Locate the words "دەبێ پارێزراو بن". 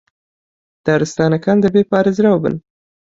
1.63-2.55